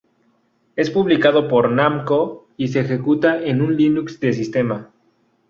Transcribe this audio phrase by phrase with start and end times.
[0.75, 4.89] Es publicado por Namco, y se ejecuta en un Linux de sistema.